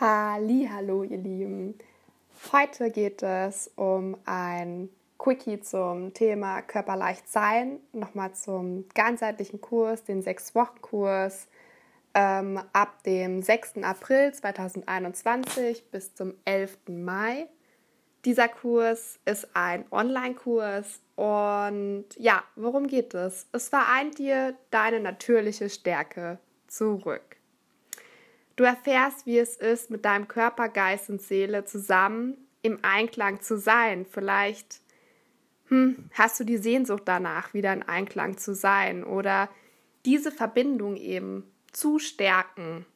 Hallo, 0.00 1.04
ihr 1.04 1.18
Lieben. 1.18 1.78
Heute 2.52 2.90
geht 2.90 3.22
es 3.22 3.70
um 3.76 4.16
ein 4.24 4.88
Quickie 5.18 5.60
zum 5.60 6.12
Thema 6.12 6.62
Körperleicht 6.62 7.30
sein, 7.30 7.78
nochmal 7.92 8.34
zum 8.34 8.86
ganzheitlichen 8.92 9.60
Kurs, 9.60 10.02
den 10.02 10.20
Sechs-Wochen-Kurs 10.20 11.46
ähm, 12.12 12.60
ab 12.72 13.04
dem 13.04 13.40
6. 13.40 13.84
April 13.84 14.34
2021 14.34 15.88
bis 15.92 16.12
zum 16.12 16.34
11. 16.44 16.76
Mai. 16.88 17.46
Dieser 18.24 18.48
Kurs 18.48 19.20
ist 19.24 19.46
ein 19.54 19.84
Online-Kurs 19.92 21.02
und 21.14 22.06
ja, 22.18 22.42
worum 22.56 22.88
geht 22.88 23.14
es? 23.14 23.46
Es 23.52 23.68
vereint 23.68 24.18
dir 24.18 24.56
deine 24.72 24.98
natürliche 24.98 25.70
Stärke 25.70 26.40
zurück. 26.66 27.36
Du 28.56 28.64
erfährst, 28.64 29.26
wie 29.26 29.38
es 29.38 29.56
ist, 29.56 29.90
mit 29.90 30.04
deinem 30.04 30.28
Körper, 30.28 30.68
Geist 30.68 31.10
und 31.10 31.20
Seele 31.20 31.64
zusammen 31.64 32.36
im 32.62 32.78
Einklang 32.82 33.40
zu 33.40 33.58
sein. 33.58 34.06
Vielleicht 34.06 34.80
hm, 35.68 36.10
hast 36.12 36.38
du 36.38 36.44
die 36.44 36.58
Sehnsucht 36.58 37.02
danach, 37.06 37.52
wieder 37.52 37.72
in 37.72 37.82
Einklang 37.82 38.38
zu 38.38 38.54
sein 38.54 39.04
oder 39.04 39.48
diese 40.04 40.30
Verbindung 40.30 40.96
eben 40.96 41.50
zu 41.72 41.98
stärken. 41.98 42.86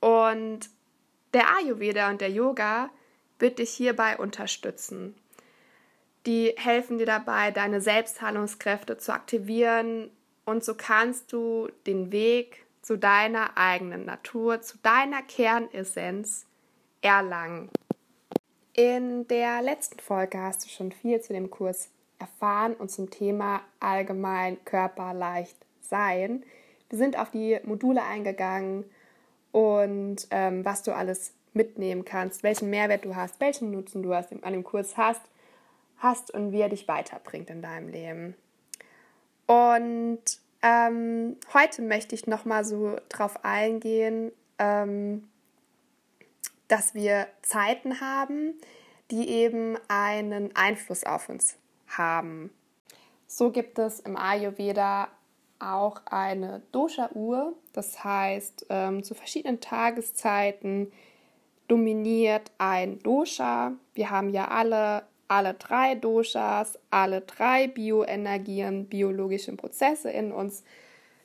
Und 0.00 0.68
der 1.32 1.56
Ayurveda 1.56 2.10
und 2.10 2.20
der 2.20 2.30
Yoga 2.30 2.90
wird 3.38 3.58
dich 3.58 3.70
hierbei 3.70 4.18
unterstützen. 4.18 5.14
Die 6.26 6.52
helfen 6.56 6.98
dir 6.98 7.06
dabei, 7.06 7.50
deine 7.50 7.80
Selbstheilungskräfte 7.80 8.98
zu 8.98 9.12
aktivieren 9.12 10.10
und 10.44 10.64
so 10.64 10.74
kannst 10.74 11.32
du 11.32 11.68
den 11.86 12.12
Weg 12.12 12.66
zu 12.82 12.96
deiner 12.96 13.56
eigenen 13.56 14.04
Natur, 14.04 14.62
zu 14.62 14.78
deiner 14.78 15.22
Kernessenz 15.22 16.46
erlangen. 17.02 17.70
In 18.72 19.26
der 19.28 19.62
letzten 19.62 19.98
Folge 20.00 20.38
hast 20.38 20.64
du 20.64 20.68
schon 20.68 20.92
viel 20.92 21.20
zu 21.20 21.32
dem 21.32 21.50
Kurs 21.50 21.90
erfahren 22.18 22.74
und 22.74 22.90
zum 22.90 23.10
Thema 23.10 23.62
allgemein 23.80 24.62
körperleicht 24.64 25.56
sein. 25.80 26.44
Wir 26.88 26.98
sind 26.98 27.18
auf 27.18 27.30
die 27.30 27.58
Module 27.64 28.02
eingegangen 28.02 28.84
und 29.52 30.26
ähm, 30.30 30.64
was 30.64 30.82
du 30.82 30.94
alles 30.94 31.32
mitnehmen 31.52 32.04
kannst, 32.04 32.42
welchen 32.42 32.70
Mehrwert 32.70 33.04
du 33.04 33.16
hast, 33.16 33.40
welchen 33.40 33.70
Nutzen 33.70 34.02
du 34.02 34.14
hast, 34.14 34.32
an 34.32 34.52
dem 34.52 34.64
Kurs 34.64 34.96
hast, 34.96 35.22
hast 35.98 36.32
und 36.32 36.52
wie 36.52 36.60
er 36.60 36.68
dich 36.68 36.86
weiterbringt 36.88 37.50
in 37.50 37.62
deinem 37.62 37.88
Leben. 37.88 38.34
Und 39.46 40.20
ähm, 40.62 41.36
heute 41.54 41.82
möchte 41.82 42.14
ich 42.14 42.26
nochmal 42.26 42.64
so 42.64 42.96
drauf 43.08 43.44
eingehen, 43.44 44.32
ähm, 44.58 45.28
dass 46.68 46.94
wir 46.94 47.26
Zeiten 47.42 48.00
haben, 48.00 48.54
die 49.10 49.28
eben 49.28 49.76
einen 49.88 50.54
Einfluss 50.54 51.04
auf 51.04 51.28
uns 51.28 51.56
haben. 51.88 52.50
So 53.26 53.50
gibt 53.50 53.78
es 53.78 54.00
im 54.00 54.16
Ayurveda 54.16 55.08
auch 55.58 56.02
eine 56.06 56.62
Dosha-Uhr, 56.72 57.54
das 57.72 58.02
heißt, 58.02 58.66
ähm, 58.70 59.02
zu 59.02 59.14
verschiedenen 59.14 59.60
Tageszeiten 59.60 60.90
dominiert 61.68 62.50
ein 62.58 62.98
Dosha. 63.00 63.72
Wir 63.94 64.10
haben 64.10 64.30
ja 64.30 64.48
alle 64.48 65.04
alle 65.30 65.54
drei 65.54 65.94
Doshas, 65.94 66.76
alle 66.90 67.20
drei 67.20 67.68
Bioenergien, 67.68 68.86
biologischen 68.86 69.56
Prozesse 69.56 70.10
in 70.10 70.32
uns, 70.32 70.64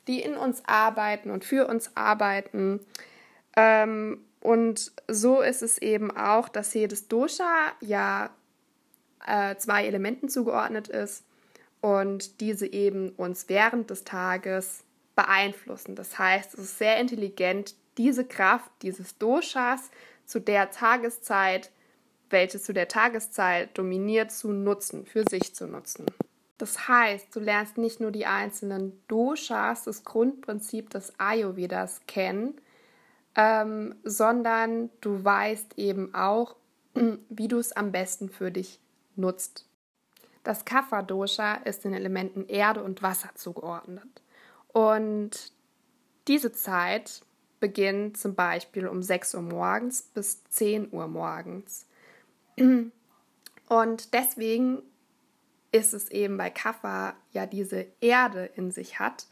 die 0.06 0.22
in 0.22 0.36
uns 0.36 0.62
arbeiten 0.64 1.30
und 1.30 1.44
für 1.44 1.66
uns 1.66 1.96
arbeiten. 1.96 2.78
Ähm, 3.56 4.24
und 4.40 4.92
so 5.08 5.40
ist 5.40 5.62
es 5.62 5.78
eben 5.78 6.16
auch, 6.16 6.48
dass 6.48 6.72
jedes 6.72 7.08
Dosha 7.08 7.72
ja 7.80 8.30
äh, 9.26 9.56
zwei 9.56 9.86
Elementen 9.86 10.28
zugeordnet 10.28 10.86
ist 10.86 11.24
und 11.80 12.40
diese 12.40 12.72
eben 12.72 13.10
uns 13.10 13.48
während 13.48 13.90
des 13.90 14.04
Tages 14.04 14.84
beeinflussen. 15.16 15.96
Das 15.96 16.16
heißt, 16.16 16.54
es 16.54 16.60
ist 16.60 16.78
sehr 16.78 17.00
intelligent, 17.00 17.74
diese 17.98 18.24
Kraft 18.24 18.70
dieses 18.82 19.18
Doshas 19.18 19.90
zu 20.26 20.38
der 20.38 20.70
Tageszeit 20.70 21.72
welches 22.30 22.64
zu 22.64 22.72
der 22.72 22.88
Tageszeit 22.88 23.76
dominiert, 23.76 24.32
zu 24.32 24.52
nutzen, 24.52 25.06
für 25.06 25.24
sich 25.28 25.54
zu 25.54 25.66
nutzen. 25.66 26.06
Das 26.58 26.88
heißt, 26.88 27.34
du 27.34 27.40
lernst 27.40 27.76
nicht 27.76 28.00
nur 28.00 28.10
die 28.10 28.26
einzelnen 28.26 29.00
Doshas, 29.08 29.84
das 29.84 30.04
Grundprinzip 30.04 30.90
des 30.90 31.12
Ayurvedas 31.18 32.00
kennen, 32.06 32.54
ähm, 33.34 33.94
sondern 34.04 34.90
du 35.00 35.22
weißt 35.22 35.78
eben 35.78 36.14
auch, 36.14 36.56
wie 37.28 37.48
du 37.48 37.58
es 37.58 37.72
am 37.72 37.92
besten 37.92 38.30
für 38.30 38.50
dich 38.50 38.80
nutzt. 39.16 39.66
Das 40.42 40.64
Kapha-Dosha 40.64 41.56
ist 41.56 41.84
den 41.84 41.92
Elementen 41.92 42.46
Erde 42.46 42.82
und 42.82 43.02
Wasser 43.02 43.30
zugeordnet. 43.34 44.22
Und 44.68 45.52
diese 46.28 46.52
Zeit 46.52 47.22
beginnt 47.60 48.16
zum 48.16 48.34
Beispiel 48.34 48.86
um 48.86 49.02
6 49.02 49.34
Uhr 49.34 49.42
morgens 49.42 50.02
bis 50.02 50.44
10 50.44 50.92
Uhr 50.92 51.08
morgens. 51.08 51.85
Und 53.68 54.14
deswegen 54.14 54.82
ist 55.72 55.94
es 55.94 56.10
eben 56.10 56.36
bei 56.36 56.50
Kaffa 56.50 57.14
ja 57.32 57.46
diese 57.46 57.86
Erde 58.00 58.50
in 58.54 58.70
sich 58.70 58.98
hat, 58.98 59.26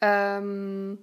ähm, 0.00 0.98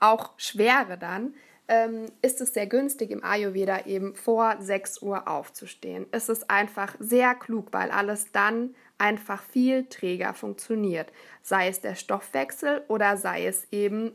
auch 0.00 0.32
Schwere 0.38 0.96
dann, 0.98 1.34
ähm, 1.68 2.06
ist 2.22 2.40
es 2.40 2.54
sehr 2.54 2.66
günstig 2.66 3.10
im 3.10 3.22
Ayurveda 3.22 3.84
eben 3.84 4.14
vor 4.14 4.56
6 4.58 5.02
Uhr 5.02 5.28
aufzustehen. 5.28 6.06
Es 6.12 6.28
ist 6.28 6.50
einfach 6.50 6.96
sehr 6.98 7.34
klug, 7.34 7.68
weil 7.72 7.90
alles 7.90 8.32
dann 8.32 8.74
einfach 8.96 9.42
viel 9.42 9.84
träger 9.86 10.32
funktioniert. 10.32 11.12
Sei 11.42 11.68
es 11.68 11.80
der 11.80 11.94
Stoffwechsel 11.94 12.82
oder 12.88 13.16
sei 13.16 13.46
es 13.46 13.66
eben 13.70 14.12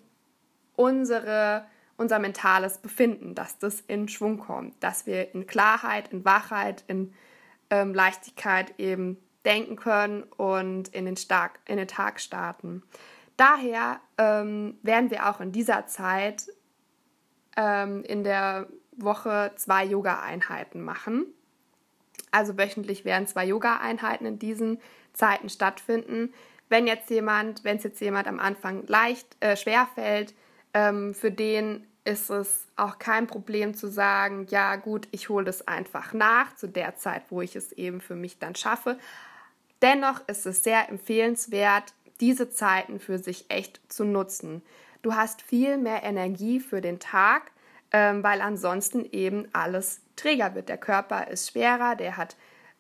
unsere 0.76 1.66
unser 1.98 2.20
mentales 2.20 2.78
Befinden, 2.78 3.36
dass 3.36 3.60
das 3.60 3.82
in 3.82 4.08
Schwung 4.08 4.38
kommt, 4.38 4.82
dass 4.84 5.06
wir 5.06 5.34
in 5.34 5.48
Klarheit, 5.48 6.12
in 6.12 6.26
Wachheit, 6.26 6.84
in 6.88 7.14
ähm, 7.70 7.94
Leichtigkeit 7.94 8.74
eben 8.80 9.18
denken 9.46 9.76
können 9.76 10.24
und 10.24 10.90
in 10.90 11.06
den, 11.06 11.18
Stark, 11.18 11.60
in 11.66 11.78
den 11.78 11.88
Tag 11.88 12.20
starten. 12.20 12.84
Daher 13.38 14.00
ähm, 14.18 14.78
werden 14.84 15.12
wir 15.12 15.30
auch 15.30 15.42
in 15.42 15.52
dieser 15.52 15.88
Zeit 15.88 16.46
ähm, 17.58 18.04
in 18.04 18.24
der 18.24 18.68
Woche 18.96 19.52
zwei 19.56 19.86
Yoga-Einheiten 19.86 20.82
machen. 20.82 21.26
Also 22.32 22.58
wöchentlich 22.58 23.06
werden 23.06 23.28
zwei 23.28 23.46
Yoga-Einheiten 23.46 24.26
in 24.26 24.40
diesen 24.40 24.80
Zeiten 25.14 25.50
stattfinden. 25.50 26.34
Wenn 26.70 26.88
jetzt 26.88 27.10
jemand, 27.10 27.64
wenn 27.64 27.78
es 27.78 27.84
jetzt 27.84 28.02
jemand 28.02 28.28
am 28.28 28.40
Anfang 28.40 28.86
leicht 28.88 29.36
äh, 29.40 29.56
schwer 29.56 29.88
fällt, 29.94 30.34
ähm, 30.74 31.14
für 31.14 31.32
den 31.32 31.86
ist 32.06 32.30
es 32.30 32.68
auch 32.76 33.00
kein 33.00 33.28
Problem 33.28 33.74
zu 33.76 33.88
sagen, 33.88 34.48
ja 34.50 34.76
gut, 34.76 35.08
ich 35.12 35.30
hole 35.30 35.46
das 35.46 35.68
einfach 35.68 36.14
nach 36.14 36.56
zu 36.56 36.68
der 36.68 36.98
Zeit, 36.98 37.24
wo 37.30 37.42
ich 37.42 37.56
es 37.56 37.72
eben 37.72 38.02
für 38.02 38.16
mich 38.16 38.40
dann 38.40 38.56
schaffe. 38.56 38.98
Dennoch 39.82 40.22
ist 40.28 40.46
es 40.46 40.64
sehr 40.64 40.90
empfehlenswert, 40.90 41.94
diese 42.20 42.50
Zeiten 42.50 43.00
für 43.00 43.20
sich 43.20 43.46
echt 43.50 43.82
zu 43.92 44.06
nutzen. 44.06 44.62
Du 45.02 45.16
hast 45.16 45.42
viel 45.42 45.78
mehr 45.78 46.04
Energie 46.04 46.60
für 46.60 46.82
den 46.82 47.00
Tag, 47.00 47.52
ähm, 47.92 48.24
weil 48.24 48.42
ansonsten 48.42 49.06
eben 49.12 49.48
alles 49.54 50.02
träger 50.16 50.56
wird. 50.56 50.70
Der 50.70 50.78
Körper 50.78 51.28
ist 51.28 51.52
schwerer, 51.52 51.96
der 51.96 52.18
hat, 52.18 52.36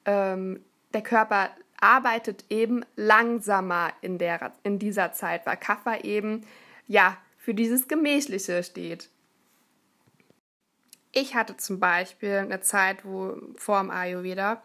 ähm, 0.05 0.63
der 0.93 1.01
Körper 1.01 1.49
arbeitet 1.79 2.45
eben 2.49 2.85
langsamer 2.95 3.91
in, 4.01 4.17
der, 4.17 4.53
in 4.63 4.79
dieser 4.79 5.11
Zeit, 5.11 5.45
weil 5.45 5.57
Kaffer 5.57 6.05
eben 6.05 6.45
ja 6.87 7.17
für 7.37 7.53
dieses 7.53 7.89
Gemächliche 7.89 8.63
steht. 8.63 9.09
Ich 11.15 11.35
hatte 11.35 11.55
zum 11.57 11.79
Beispiel 11.79 12.37
eine 12.37 12.59
Zeit, 12.59 13.05
wo 13.05 13.37
vor 13.55 13.79
dem 13.79 13.91
Ayurveda, 13.91 14.63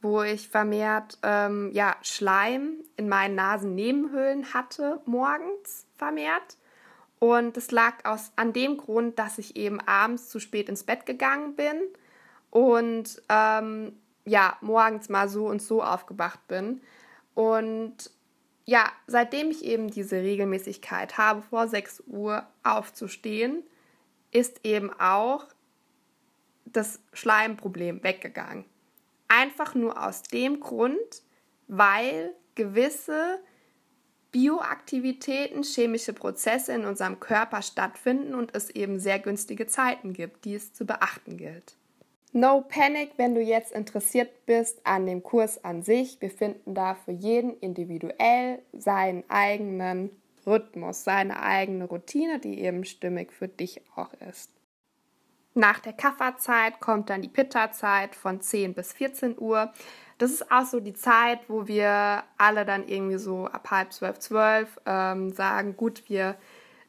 wo 0.00 0.22
ich 0.22 0.48
vermehrt 0.48 1.18
ähm, 1.22 1.70
ja, 1.72 1.96
Schleim 2.00 2.78
in 2.96 3.10
meinen 3.10 3.34
Nasennebenhöhlen 3.34 4.54
hatte, 4.54 5.00
morgens 5.04 5.86
vermehrt. 5.94 6.56
Und 7.18 7.58
das 7.58 7.70
lag 7.70 8.04
aus, 8.04 8.32
an 8.36 8.54
dem 8.54 8.78
Grund, 8.78 9.18
dass 9.18 9.36
ich 9.36 9.54
eben 9.54 9.80
abends 9.80 10.30
zu 10.30 10.40
spät 10.40 10.70
ins 10.70 10.82
Bett 10.82 11.04
gegangen 11.04 11.54
bin 11.56 11.76
und 12.50 13.22
ähm, 13.28 13.92
ja, 14.24 14.56
morgens 14.62 15.10
mal 15.10 15.28
so 15.28 15.46
und 15.46 15.60
so 15.60 15.82
aufgewacht 15.82 16.48
bin. 16.48 16.80
Und 17.34 18.10
ja, 18.64 18.90
seitdem 19.06 19.50
ich 19.50 19.62
eben 19.62 19.90
diese 19.90 20.16
Regelmäßigkeit 20.16 21.18
habe, 21.18 21.42
vor 21.42 21.68
6 21.68 22.04
Uhr 22.06 22.46
aufzustehen, 22.62 23.62
ist 24.30 24.60
eben 24.64 24.90
auch 24.98 25.46
das 26.72 27.00
Schleimproblem 27.12 28.02
weggegangen. 28.02 28.64
Einfach 29.28 29.74
nur 29.74 30.06
aus 30.06 30.22
dem 30.22 30.60
Grund, 30.60 31.22
weil 31.68 32.34
gewisse 32.54 33.38
Bioaktivitäten, 34.32 35.62
chemische 35.62 36.14
Prozesse 36.14 36.72
in 36.72 36.86
unserem 36.86 37.20
Körper 37.20 37.60
stattfinden 37.60 38.34
und 38.34 38.54
es 38.54 38.70
eben 38.70 38.98
sehr 38.98 39.18
günstige 39.18 39.66
Zeiten 39.66 40.14
gibt, 40.14 40.44
die 40.44 40.54
es 40.54 40.72
zu 40.72 40.86
beachten 40.86 41.36
gilt. 41.36 41.76
No 42.34 42.62
Panic, 42.62 43.10
wenn 43.18 43.34
du 43.34 43.42
jetzt 43.42 43.72
interessiert 43.72 44.46
bist 44.46 44.86
an 44.86 45.04
dem 45.04 45.22
Kurs 45.22 45.62
an 45.64 45.82
sich. 45.82 46.18
Wir 46.20 46.30
finden 46.30 46.74
da 46.74 46.94
für 46.94 47.12
jeden 47.12 47.58
individuell 47.58 48.62
seinen 48.72 49.22
eigenen 49.28 50.10
Rhythmus, 50.46 51.04
seine 51.04 51.42
eigene 51.42 51.84
Routine, 51.84 52.38
die 52.38 52.60
eben 52.60 52.86
stimmig 52.86 53.32
für 53.32 53.48
dich 53.48 53.82
auch 53.96 54.14
ist. 54.26 54.50
Nach 55.54 55.80
der 55.80 55.92
Kafferzeit 55.92 56.80
kommt 56.80 57.10
dann 57.10 57.22
die 57.22 57.28
Pitta-Zeit 57.28 58.14
von 58.14 58.40
10 58.40 58.74
bis 58.74 58.92
14 58.92 59.38
Uhr. 59.38 59.72
Das 60.18 60.30
ist 60.30 60.50
auch 60.50 60.64
so 60.64 60.80
die 60.80 60.94
Zeit, 60.94 61.40
wo 61.48 61.66
wir 61.66 62.22
alle 62.38 62.64
dann 62.64 62.86
irgendwie 62.86 63.18
so 63.18 63.46
ab 63.46 63.70
halb 63.70 63.92
zwölf, 63.92 64.18
zwölf 64.18 64.80
ähm, 64.86 65.32
sagen, 65.32 65.76
gut, 65.76 66.04
wir 66.08 66.36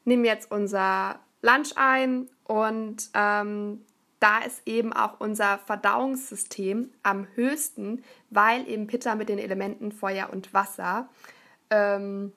nehmen 0.04 0.24
jetzt 0.24 0.50
unser 0.50 1.18
Lunch 1.42 1.72
ein 1.76 2.28
und 2.44 3.10
ähm, 3.14 3.84
da 4.20 4.38
ist 4.38 4.62
eben 4.66 4.94
auch 4.94 5.20
unser 5.20 5.58
Verdauungssystem 5.58 6.90
am 7.02 7.26
höchsten, 7.34 8.02
weil 8.30 8.66
eben 8.68 8.86
Pitta 8.86 9.14
mit 9.14 9.28
den 9.28 9.38
Elementen 9.38 9.92
Feuer 9.92 10.30
und 10.32 10.54
Wasser 10.54 11.10
ähm, 11.68 12.32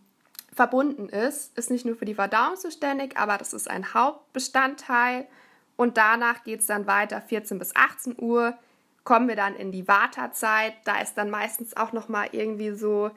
verbunden 0.53 1.07
ist. 1.07 1.57
Ist 1.57 1.71
nicht 1.71 1.85
nur 1.85 1.95
für 1.95 2.03
die 2.03 2.15
Verdauung 2.15 2.57
zuständig, 2.57 3.15
aber 3.17 3.37
das 3.37 3.53
ist 3.53 3.69
ein 3.69 3.93
Hauptbestandteil. 3.93 5.27
Und 5.77 5.97
danach 5.97 6.43
geht 6.43 6.59
es 6.59 6.65
dann 6.65 6.87
weiter, 6.87 7.21
14 7.21 7.57
bis 7.59 7.73
18 7.75 8.15
Uhr, 8.19 8.57
kommen 9.05 9.29
wir 9.29 9.37
dann 9.37 9.55
in 9.55 9.71
die 9.71 9.87
Wartezeit. 9.87 10.73
Da 10.83 10.99
ist 10.99 11.17
dann 11.17 11.29
meistens 11.29 11.77
auch 11.77 11.93
nochmal 11.93 12.27
irgendwie 12.33 12.71
so 12.71 13.11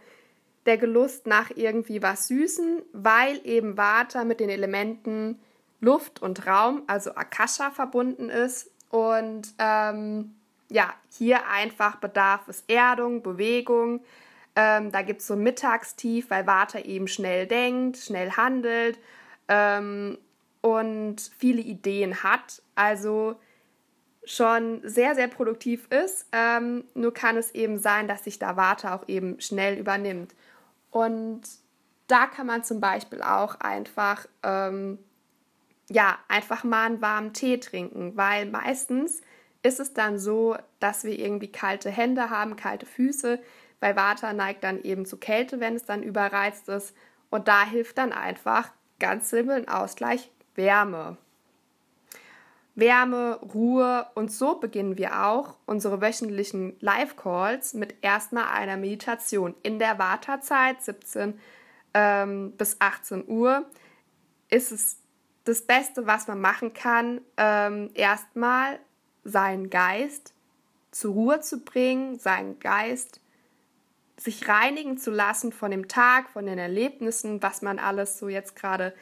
der 0.67 0.77
Gelust 0.79 1.27
nach 1.27 1.51
irgendwie 1.57 2.03
was 2.03 2.29
Süßen, 2.29 2.83
weil 2.93 3.41
eben 3.45 3.77
Vata 3.77 4.25
mit 4.25 4.39
den 4.39 4.51
Elementen 4.51 5.41
Luft 5.81 6.23
und 6.23 6.47
Raum, 6.47 6.83
also 6.87 7.15
Akasha, 7.15 7.71
verbunden 7.71 8.29
ist. 8.29 8.71
Und 8.91 9.55
ähm, 9.59 10.35
ja, 10.69 10.95
hier 11.11 11.49
einfach 11.49 11.97
bedarf 11.97 12.47
es 12.47 12.63
Erdung, 12.69 13.23
Bewegung. 13.23 14.05
Ähm, 14.55 14.93
da 14.93 15.03
gibt 15.03 15.23
es 15.23 15.27
so 15.27 15.35
ein 15.35 15.43
Mittagstief, 15.43 16.31
weil 16.31 16.47
Vata 16.47 16.81
eben 16.81 17.09
schnell 17.09 17.47
denkt, 17.47 17.97
schnell 17.97 18.33
handelt 18.33 18.99
ähm, 19.49 20.19
und 20.61 21.17
viele 21.39 21.61
Ideen 21.63 22.23
hat. 22.23 22.63
Also 22.75 23.37
schon 24.25 24.81
sehr, 24.85 25.15
sehr 25.15 25.29
produktiv 25.29 25.89
ist. 25.91 26.27
Ähm, 26.33 26.85
nur 26.95 27.15
kann 27.15 27.37
es 27.37 27.53
eben 27.53 27.79
sein, 27.79 28.07
dass 28.09 28.25
sich 28.25 28.39
da 28.39 28.57
Vata 28.57 28.95
auch 28.95 29.09
eben 29.09 29.41
schnell 29.41 29.79
übernimmt. 29.79 30.35
Und 30.91 31.43
da 32.07 32.27
kann 32.27 32.47
man 32.47 32.65
zum 32.65 32.81
Beispiel 32.81 33.23
auch 33.23 33.55
einfach 33.61 34.27
ähm, 34.43 34.99
ja, 35.91 36.19
einfach 36.29 36.63
mal 36.63 36.87
einen 36.87 37.03
warmen 37.03 37.33
Tee 37.33 37.59
trinken, 37.59 38.17
weil 38.17 38.47
meistens 38.47 39.23
ist 39.63 39.81
es 39.81 39.93
dann 39.93 40.19
so, 40.19 40.57
dass 40.79 41.05
wir 41.05 41.19
irgendwie 41.19 41.51
kalte 41.51 41.91
Hände 41.91 42.31
haben, 42.31 42.55
kalte 42.57 42.87
Füße, 42.87 43.41
weil 43.81 43.97
Vata 43.97 44.33
neigt 44.33 44.63
dann 44.63 44.81
eben 44.83 45.05
zu 45.05 45.17
Kälte, 45.17 45.59
wenn 45.59 45.75
es 45.75 45.85
dann 45.85 46.03
überreizt 46.03 46.69
ist. 46.69 46.95
Und 47.29 47.49
da 47.49 47.65
hilft 47.65 47.99
dann 47.99 48.13
einfach 48.13 48.71
ganz 49.01 49.31
simpel 49.31 49.57
ein 49.57 49.69
Ausgleich 49.69 50.31
Wärme. 50.61 51.17
Wärme, 52.75 53.41
Ruhe 53.55 54.07
und 54.15 54.31
so 54.31 54.57
beginnen 54.57 54.99
wir 54.99 55.25
auch 55.25 55.57
unsere 55.65 56.03
wöchentlichen 56.03 56.77
Live-Calls 56.81 57.73
mit 57.73 57.95
erstmal 58.03 58.49
einer 58.49 58.77
Meditation 58.77 59.55
in 59.63 59.79
der 59.79 59.99
Vata-Zeit, 59.99 60.83
17 60.83 61.41
ähm, 61.95 62.53
bis 62.59 62.77
18 62.79 63.27
Uhr. 63.27 63.65
Ist 64.51 64.71
es 64.71 64.99
das 65.45 65.63
Beste, 65.63 66.07
was 66.07 66.29
man 66.29 66.41
machen 66.41 66.75
kann, 66.75 67.23
ähm, 67.39 67.91
erstmal 67.95 68.79
seinen 69.25 69.71
Geist 69.71 70.35
zur 70.91 71.15
Ruhe 71.15 71.41
zu 71.41 71.65
bringen, 71.65 72.19
seinen 72.19 72.59
Geist 72.61 73.21
sich 74.19 74.47
reinigen 74.49 74.99
zu 74.99 75.11
lassen 75.11 75.53
von 75.53 75.71
dem 75.71 75.89
Tag, 75.89 76.29
von 76.29 76.45
den 76.45 76.59
Erlebnissen, 76.59 77.43
was 77.43 77.63
man 77.63 77.79
alles 77.79 78.19
so 78.19 78.29
jetzt 78.29 78.55
gerade 78.55 78.95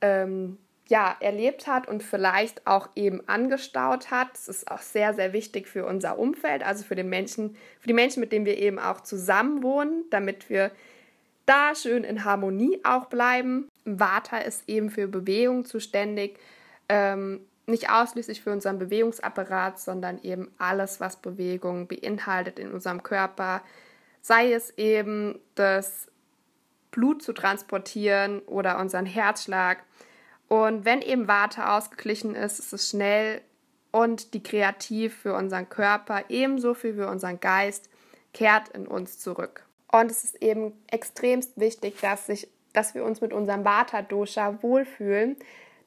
ähm, 0.00 0.58
ja, 0.90 1.16
erlebt 1.20 1.68
hat 1.68 1.86
und 1.86 2.02
vielleicht 2.02 2.66
auch 2.66 2.88
eben 2.96 3.26
angestaut 3.28 4.10
hat. 4.10 4.32
Das 4.32 4.48
ist 4.48 4.68
auch 4.68 4.80
sehr, 4.80 5.14
sehr 5.14 5.32
wichtig 5.32 5.68
für 5.68 5.86
unser 5.86 6.18
Umfeld, 6.18 6.64
also 6.64 6.82
für 6.82 6.96
den 6.96 7.08
Menschen, 7.08 7.56
für 7.78 7.86
die 7.86 7.94
Menschen, 7.94 8.18
mit 8.18 8.32
denen 8.32 8.44
wir 8.44 8.58
eben 8.58 8.80
auch 8.80 9.00
zusammen 9.00 9.62
wohnen, 9.62 10.04
damit 10.10 10.50
wir 10.50 10.72
da 11.46 11.76
schön 11.76 12.02
in 12.02 12.24
Harmonie 12.24 12.80
auch 12.82 13.06
bleiben. 13.06 13.68
Vata 13.84 14.38
ist 14.38 14.68
eben 14.68 14.90
für 14.90 15.06
Bewegung 15.06 15.64
zuständig, 15.64 16.40
ähm, 16.88 17.46
nicht 17.66 17.88
ausschließlich 17.88 18.42
für 18.42 18.50
unseren 18.50 18.80
Bewegungsapparat, 18.80 19.78
sondern 19.78 20.20
eben 20.24 20.50
alles, 20.58 20.98
was 20.98 21.22
Bewegung 21.22 21.86
beinhaltet 21.86 22.58
in 22.58 22.72
unserem 22.72 23.04
Körper, 23.04 23.62
sei 24.22 24.52
es 24.52 24.76
eben 24.76 25.38
das 25.54 26.08
Blut 26.90 27.22
zu 27.22 27.32
transportieren 27.32 28.40
oder 28.40 28.80
unseren 28.80 29.06
Herzschlag. 29.06 29.84
Und 30.50 30.84
wenn 30.84 31.00
eben 31.00 31.28
Vata 31.28 31.78
ausgeglichen 31.78 32.34
ist, 32.34 32.58
ist 32.58 32.72
es 32.72 32.90
schnell 32.90 33.40
und 33.92 34.34
die 34.34 34.42
Kreativ 34.42 35.16
für 35.16 35.34
unseren 35.34 35.68
Körper 35.68 36.24
ebenso 36.28 36.74
viel 36.74 36.94
für 36.94 37.08
unseren 37.08 37.38
Geist 37.38 37.88
kehrt 38.34 38.68
in 38.70 38.88
uns 38.88 39.20
zurück. 39.20 39.64
Und 39.92 40.10
es 40.10 40.24
ist 40.24 40.42
eben 40.42 40.72
extremst 40.90 41.52
wichtig, 41.54 42.00
dass, 42.00 42.26
sich, 42.26 42.48
dass 42.72 42.96
wir 42.96 43.04
uns 43.04 43.20
mit 43.20 43.32
unserem 43.32 43.64
Vata-Dosha 43.64 44.60
wohlfühlen. 44.60 45.36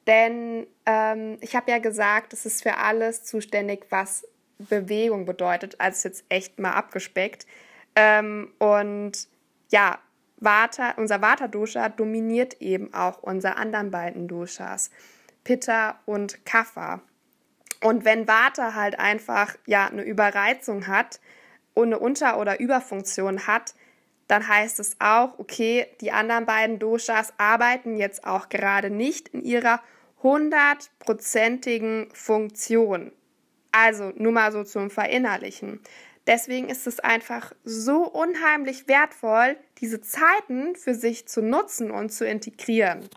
Denn 0.06 0.66
ähm, 0.86 1.36
ich 1.42 1.54
habe 1.54 1.70
ja 1.70 1.78
gesagt, 1.78 2.32
es 2.32 2.46
ist 2.46 2.62
für 2.62 2.78
alles 2.78 3.22
zuständig, 3.22 3.84
was 3.90 4.26
Bewegung 4.58 5.26
bedeutet. 5.26 5.78
Also 5.78 6.08
jetzt 6.08 6.24
echt 6.30 6.58
mal 6.58 6.72
abgespeckt. 6.72 7.46
Ähm, 7.96 8.50
und 8.58 9.28
ja, 9.70 9.98
Vata, 10.36 10.92
unser 10.96 11.22
Vata-Dosha 11.22 11.88
dominiert 11.88 12.60
eben 12.60 12.92
auch 12.92 13.22
unsere 13.22 13.56
anderen 13.56 13.90
beiden 13.90 14.28
Doshas, 14.28 14.90
Pitta 15.44 16.00
und 16.06 16.44
Kapha. 16.44 17.00
Und 17.82 18.04
wenn 18.04 18.26
Vata 18.26 18.74
halt 18.74 18.98
einfach 18.98 19.56
ja 19.66 19.86
eine 19.86 20.02
Überreizung 20.02 20.86
hat 20.86 21.20
und 21.74 21.88
eine 21.88 21.98
Unter- 21.98 22.38
oder 22.38 22.60
Überfunktion 22.60 23.46
hat, 23.46 23.74
dann 24.26 24.48
heißt 24.48 24.80
es 24.80 24.96
auch, 25.00 25.38
okay, 25.38 25.86
die 26.00 26.12
anderen 26.12 26.46
beiden 26.46 26.78
Doshas 26.78 27.34
arbeiten 27.36 27.96
jetzt 27.96 28.24
auch 28.24 28.48
gerade 28.48 28.90
nicht 28.90 29.28
in 29.28 29.42
ihrer 29.42 29.80
hundertprozentigen 30.22 32.08
Funktion. 32.14 33.12
Also 33.72 34.12
nur 34.16 34.32
mal 34.32 34.52
so 34.52 34.64
zum 34.64 34.88
Verinnerlichen. 34.88 35.80
Deswegen 36.26 36.68
ist 36.68 36.86
es 36.86 37.00
einfach 37.00 37.52
so 37.64 38.08
unheimlich 38.08 38.88
wertvoll, 38.88 39.56
diese 39.78 40.00
Zeiten 40.00 40.74
für 40.74 40.94
sich 40.94 41.28
zu 41.28 41.42
nutzen 41.42 41.90
und 41.90 42.10
zu 42.10 42.26
integrieren. 42.26 43.08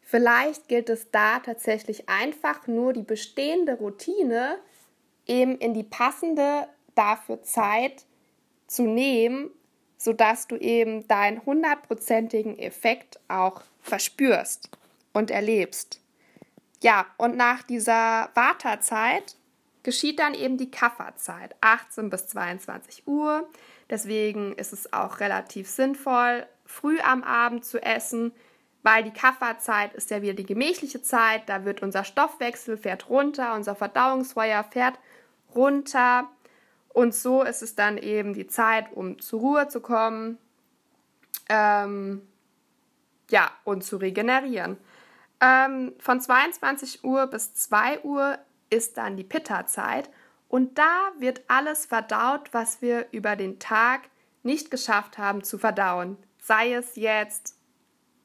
Vielleicht 0.00 0.68
gilt 0.68 0.88
es 0.88 1.10
da 1.10 1.40
tatsächlich 1.40 2.08
einfach 2.08 2.66
nur 2.66 2.94
die 2.94 3.02
bestehende 3.02 3.74
Routine 3.74 4.58
eben 5.26 5.58
in 5.58 5.74
die 5.74 5.84
passende 5.84 6.66
dafür 6.94 7.42
Zeit 7.42 8.06
zu 8.66 8.84
nehmen 8.84 9.50
sodass 9.98 10.46
du 10.46 10.56
eben 10.56 11.06
deinen 11.08 11.44
hundertprozentigen 11.44 12.58
Effekt 12.58 13.18
auch 13.26 13.62
verspürst 13.82 14.70
und 15.12 15.30
erlebst. 15.30 16.00
Ja, 16.82 17.06
und 17.16 17.36
nach 17.36 17.64
dieser 17.64 18.30
Wartezeit 18.34 19.36
geschieht 19.82 20.18
dann 20.18 20.34
eben 20.34 20.58
die 20.58 20.70
Kafferzeit, 20.70 21.56
18 21.60 22.10
bis 22.10 22.26
22 22.28 23.06
Uhr. 23.06 23.48
Deswegen 23.90 24.52
ist 24.54 24.72
es 24.72 24.92
auch 24.92 25.20
relativ 25.20 25.68
sinnvoll, 25.68 26.46
früh 26.64 26.98
am 27.00 27.22
Abend 27.24 27.64
zu 27.64 27.82
essen, 27.82 28.32
weil 28.82 29.02
die 29.02 29.12
Kafferzeit 29.12 29.94
ist 29.94 30.10
ja 30.10 30.22
wieder 30.22 30.34
die 30.34 30.46
gemächliche 30.46 31.02
Zeit. 31.02 31.48
Da 31.48 31.64
wird 31.64 31.82
unser 31.82 32.04
Stoffwechsel 32.04 32.76
fährt 32.76 33.08
runter, 33.08 33.54
unser 33.54 33.74
Verdauungsfeuer 33.74 34.64
fährt 34.64 34.98
runter 35.54 36.28
Und 36.88 37.14
so 37.14 37.42
ist 37.42 37.62
es 37.62 37.74
dann 37.74 37.96
eben 37.96 38.34
die 38.34 38.46
Zeit, 38.46 38.92
um 38.92 39.20
zur 39.20 39.40
Ruhe 39.40 39.68
zu 39.68 39.80
kommen, 39.80 40.38
ähm, 41.48 42.22
ja, 43.30 43.50
und 43.64 43.84
zu 43.84 43.96
regenerieren. 43.98 44.76
Ähm, 45.40 45.92
von 45.98 46.20
22 46.20 47.04
Uhr 47.04 47.26
bis 47.26 47.54
2 47.54 48.00
Uhr 48.00 48.38
ist 48.70 48.96
dann 48.96 49.16
die 49.16 49.24
Pitta-Zeit 49.24 50.10
und 50.48 50.78
da 50.78 51.12
wird 51.18 51.42
alles 51.48 51.86
verdaut, 51.86 52.48
was 52.52 52.80
wir 52.80 53.06
über 53.12 53.36
den 53.36 53.58
Tag 53.58 54.02
nicht 54.42 54.70
geschafft 54.70 55.18
haben 55.18 55.44
zu 55.44 55.58
verdauen. 55.58 56.16
Sei 56.38 56.72
es 56.72 56.96
jetzt 56.96 57.56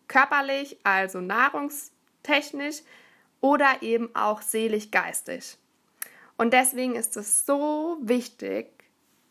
körperlich, 0.08 0.78
also 0.84 1.20
nahrungstechnisch, 1.20 2.84
oder 3.42 3.82
eben 3.82 4.16
auch 4.16 4.42
seelisch-geistig. 4.42 5.58
Und 6.38 6.54
deswegen 6.54 6.96
ist 6.96 7.18
es 7.18 7.46
so 7.46 7.98
wichtig, 8.02 8.68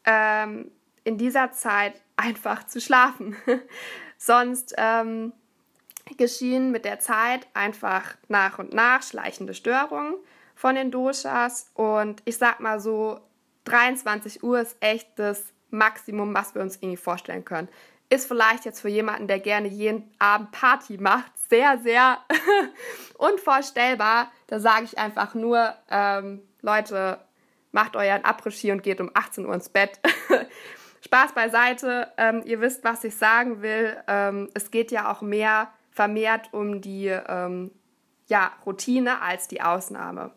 ähm, 0.04 0.70
in 1.04 1.16
dieser 1.16 1.52
Zeit 1.52 2.00
einfach 2.16 2.66
zu 2.66 2.78
schlafen. 2.78 3.36
Sonst 4.18 4.74
ähm, 4.76 5.32
geschehen 6.18 6.72
mit 6.72 6.84
der 6.84 7.00
Zeit 7.00 7.46
einfach 7.54 8.16
nach 8.28 8.58
und 8.58 8.74
nach 8.74 9.02
schleichende 9.02 9.54
Störungen 9.54 10.14
von 10.54 10.74
den 10.74 10.90
Doshas. 10.90 11.70
Und 11.74 12.22
ich 12.24 12.38
sag 12.38 12.60
mal 12.60 12.80
so, 12.80 13.20
23 13.64 14.42
Uhr 14.42 14.60
ist 14.60 14.76
echt 14.80 15.08
das 15.16 15.52
Maximum, 15.70 16.34
was 16.34 16.54
wir 16.54 16.62
uns 16.62 16.76
irgendwie 16.76 16.96
vorstellen 16.96 17.44
können. 17.44 17.68
Ist 18.10 18.28
vielleicht 18.28 18.64
jetzt 18.64 18.80
für 18.80 18.88
jemanden, 18.88 19.26
der 19.26 19.40
gerne 19.40 19.68
jeden 19.68 20.12
Abend 20.18 20.52
Party 20.52 20.98
macht, 20.98 21.32
sehr, 21.48 21.78
sehr 21.78 22.18
unvorstellbar. 23.18 24.30
Da 24.48 24.60
sage 24.60 24.84
ich 24.84 24.98
einfach 24.98 25.34
nur, 25.34 25.74
ähm, 25.90 26.42
Leute, 26.60 27.18
macht 27.70 27.96
euren 27.96 28.22
Après-Ski 28.22 28.70
und 28.70 28.82
geht 28.82 29.00
um 29.00 29.10
18 29.14 29.46
Uhr 29.46 29.54
ins 29.54 29.70
Bett. 29.70 29.98
Spaß 31.04 31.32
beiseite. 31.32 32.12
Ähm, 32.16 32.42
ihr 32.44 32.60
wisst, 32.60 32.84
was 32.84 33.02
ich 33.04 33.16
sagen 33.16 33.62
will. 33.62 33.96
Ähm, 34.06 34.50
es 34.54 34.70
geht 34.70 34.92
ja 34.92 35.10
auch 35.10 35.22
mehr 35.22 35.72
vermehrt 35.90 36.52
um 36.52 36.80
die 36.80 37.06
ähm, 37.06 37.70
ja, 38.28 38.52
Routine 38.64 39.20
als 39.20 39.48
die 39.48 39.62
Ausnahme. 39.62 40.32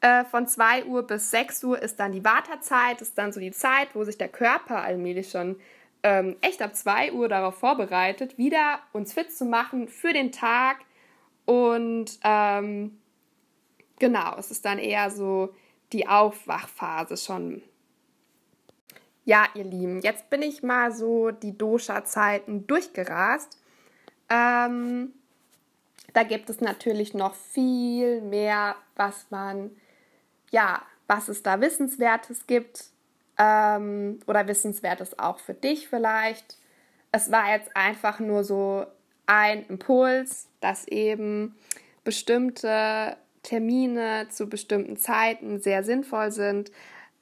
Äh, 0.00 0.24
von 0.24 0.46
2 0.46 0.84
Uhr 0.84 1.02
bis 1.06 1.30
6 1.30 1.64
Uhr 1.64 1.82
ist 1.82 1.98
dann 1.98 2.12
die 2.12 2.24
Wartezeit, 2.24 3.00
ist 3.00 3.16
dann 3.16 3.32
so 3.32 3.40
die 3.40 3.52
Zeit, 3.52 3.88
wo 3.94 4.04
sich 4.04 4.18
der 4.18 4.28
Körper 4.28 4.82
allmählich 4.82 5.30
schon 5.30 5.56
ähm, 6.02 6.36
echt 6.40 6.62
ab 6.62 6.76
2 6.76 7.12
Uhr 7.12 7.28
darauf 7.28 7.58
vorbereitet, 7.58 8.38
wieder 8.38 8.80
uns 8.92 9.12
fit 9.12 9.36
zu 9.36 9.44
machen 9.44 9.88
für 9.88 10.12
den 10.12 10.32
Tag. 10.32 10.78
Und 11.46 12.18
ähm, 12.22 12.98
genau, 13.98 14.36
es 14.38 14.50
ist 14.50 14.64
dann 14.64 14.78
eher 14.78 15.10
so 15.10 15.54
die 15.92 16.06
Aufwachphase 16.06 17.16
schon. 17.16 17.62
Ja, 19.24 19.46
ihr 19.54 19.64
Lieben, 19.64 20.02
jetzt 20.02 20.30
bin 20.30 20.42
ich 20.42 20.62
mal 20.62 20.92
so 20.92 21.32
die 21.32 21.56
Dosha-Zeiten 21.56 22.66
durchgerast. 22.68 23.58
Ähm, 24.28 25.12
da 26.12 26.22
gibt 26.22 26.48
es 26.48 26.60
natürlich 26.60 27.14
noch 27.14 27.34
viel 27.34 28.20
mehr, 28.20 28.76
was 28.94 29.26
man 29.30 29.72
ja, 30.50 30.82
was 31.06 31.28
es 31.28 31.42
da 31.42 31.60
Wissenswertes 31.60 32.46
gibt 32.46 32.86
ähm, 33.38 34.20
oder 34.26 34.48
Wissenswertes 34.48 35.18
auch 35.18 35.38
für 35.38 35.54
dich 35.54 35.88
vielleicht. 35.88 36.58
Es 37.12 37.30
war 37.30 37.52
jetzt 37.52 37.76
einfach 37.76 38.18
nur 38.20 38.44
so 38.44 38.86
ein 39.26 39.64
Impuls, 39.66 40.48
dass 40.60 40.86
eben 40.88 41.56
bestimmte 42.04 43.16
Termine 43.42 44.28
zu 44.30 44.48
bestimmten 44.48 44.96
Zeiten 44.96 45.60
sehr 45.60 45.84
sinnvoll 45.84 46.30
sind. 46.30 46.70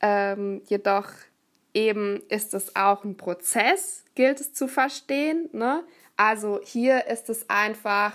Ähm, 0.01 0.63
jedoch 0.67 1.09
eben 1.75 2.23
ist 2.29 2.55
es 2.55 2.77
auch 2.77 3.05
ein 3.05 3.17
Prozess, 3.17 4.05
gilt 4.15 4.41
es 4.41 4.55
zu 4.55 4.69
verstehen. 4.69 5.49
Ne? 5.53 5.85
Also 6.17 6.61
hier 6.63 7.07
ist 7.07 7.29
es 7.29 7.49
einfach 7.51 8.15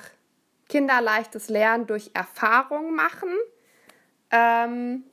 kinderleichtes 0.70 1.50
Lernen 1.50 1.88
durch 1.88 2.12
Erfahrung 2.14 2.96
machen. 2.96 3.30
Ähm, 4.32 5.04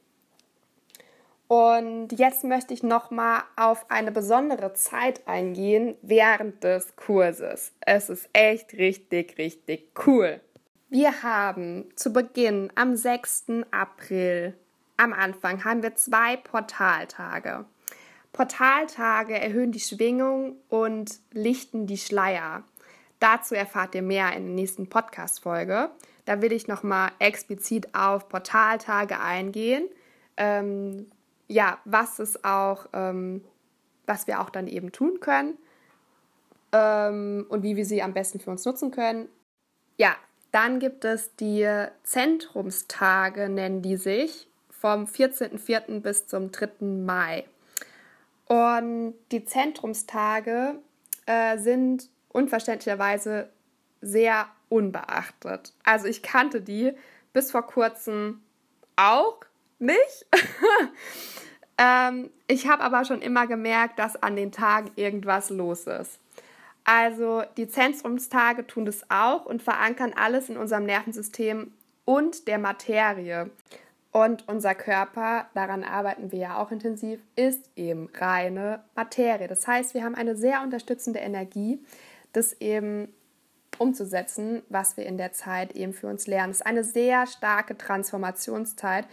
und 1.48 2.08
jetzt 2.12 2.42
möchte 2.42 2.74
ich 2.74 2.82
nochmal 2.82 3.42
auf 3.54 3.88
eine 3.88 4.10
besondere 4.10 4.74
Zeit 4.74 5.26
eingehen 5.28 5.96
während 6.02 6.64
des 6.64 6.96
Kurses. 6.96 7.72
Es 7.80 8.10
ist 8.10 8.28
echt 8.32 8.72
richtig, 8.74 9.38
richtig 9.38 9.92
cool. 10.06 10.40
Wir 10.88 11.22
haben 11.22 11.86
zu 11.94 12.12
Beginn 12.12 12.72
am 12.74 12.96
6. 12.96 13.46
April, 13.70 14.54
am 14.96 15.12
Anfang, 15.12 15.64
haben 15.64 15.82
wir 15.82 15.94
zwei 15.94 16.36
Portaltage. 16.36 17.64
Portaltage 18.32 19.38
erhöhen 19.38 19.72
die 19.72 19.80
Schwingung 19.80 20.56
und 20.68 21.18
lichten 21.32 21.86
die 21.86 21.96
Schleier. 21.96 22.64
Dazu 23.18 23.54
erfahrt 23.54 23.94
ihr 23.94 24.02
mehr 24.02 24.32
in 24.36 24.46
der 24.46 24.54
nächsten 24.54 24.88
Podcast-Folge. 24.88 25.90
Da 26.26 26.42
will 26.42 26.52
ich 26.52 26.68
nochmal 26.68 27.12
explizit 27.18 27.94
auf 27.94 28.28
Portaltage 28.28 29.18
eingehen. 29.18 29.88
Ähm, 30.36 31.10
ja, 31.48 31.78
was 31.84 32.18
es 32.18 32.44
auch, 32.44 32.86
ähm, 32.92 33.44
was 34.06 34.26
wir 34.26 34.40
auch 34.40 34.50
dann 34.50 34.66
eben 34.66 34.92
tun 34.92 35.20
können 35.20 35.56
ähm, 36.72 37.46
und 37.48 37.62
wie 37.62 37.76
wir 37.76 37.86
sie 37.86 38.02
am 38.02 38.12
besten 38.12 38.40
für 38.40 38.50
uns 38.50 38.64
nutzen 38.64 38.90
können. 38.90 39.28
Ja, 39.96 40.14
dann 40.50 40.80
gibt 40.80 41.04
es 41.04 41.34
die 41.36 41.66
Zentrumstage, 42.02 43.48
nennen 43.48 43.82
die 43.82 43.96
sich, 43.96 44.48
vom 44.70 45.04
14.04. 45.04 46.00
bis 46.00 46.26
zum 46.26 46.50
3. 46.50 46.84
Mai. 46.84 47.44
Und 48.46 49.14
die 49.32 49.44
Zentrumstage 49.44 50.78
äh, 51.26 51.58
sind 51.58 52.08
unverständlicherweise 52.30 53.48
sehr 54.00 54.46
unbeachtet. 54.68 55.72
Also 55.84 56.06
ich 56.06 56.22
kannte 56.22 56.60
die 56.60 56.92
bis 57.32 57.50
vor 57.50 57.66
kurzem 57.66 58.40
auch 58.96 59.40
nicht. 59.78 60.26
ähm, 61.78 62.30
ich 62.46 62.68
habe 62.68 62.82
aber 62.82 63.04
schon 63.04 63.22
immer 63.22 63.46
gemerkt, 63.46 63.98
dass 63.98 64.22
an 64.22 64.36
den 64.36 64.52
Tagen 64.52 64.90
irgendwas 64.96 65.50
los 65.50 65.86
ist. 65.86 66.18
Also 66.84 67.42
die 67.56 67.68
Zentrumstage 67.68 68.66
tun 68.66 68.86
das 68.86 69.10
auch 69.10 69.44
und 69.44 69.62
verankern 69.62 70.12
alles 70.14 70.48
in 70.48 70.56
unserem 70.56 70.84
Nervensystem 70.84 71.72
und 72.04 72.46
der 72.46 72.58
Materie. 72.58 73.50
Und 74.12 74.48
unser 74.48 74.74
Körper, 74.74 75.46
daran 75.52 75.84
arbeiten 75.84 76.32
wir 76.32 76.38
ja 76.38 76.56
auch 76.56 76.70
intensiv, 76.70 77.20
ist 77.34 77.68
eben 77.76 78.08
reine 78.14 78.82
Materie. 78.94 79.46
Das 79.46 79.66
heißt, 79.66 79.92
wir 79.92 80.04
haben 80.04 80.14
eine 80.14 80.36
sehr 80.36 80.62
unterstützende 80.62 81.18
Energie, 81.18 81.84
das 82.32 82.54
eben 82.54 83.12
umzusetzen, 83.78 84.62
was 84.68 84.96
wir 84.96 85.06
in 85.06 85.18
der 85.18 85.32
Zeit 85.32 85.72
eben 85.72 85.92
für 85.92 86.08
uns 86.08 86.26
lernen. 86.26 86.50
Es 86.50 86.58
ist 86.58 86.66
eine 86.66 86.84
sehr 86.84 87.26
starke 87.26 87.76
Transformationszeit 87.76 89.06